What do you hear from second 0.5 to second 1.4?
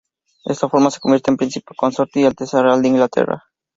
esta forma se convierte en